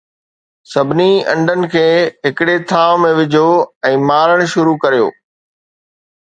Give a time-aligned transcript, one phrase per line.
[0.71, 1.87] سڀني انڊن کي
[2.25, 3.45] ھڪڙي ٿانو ۾ وجھو
[3.91, 5.07] ۽ مارڻ شروع ڪريو